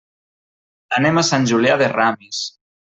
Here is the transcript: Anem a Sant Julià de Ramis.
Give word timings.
Anem 1.01 1.21
a 1.23 1.27
Sant 1.31 1.47
Julià 1.53 1.79
de 1.85 1.95
Ramis. 1.95 2.45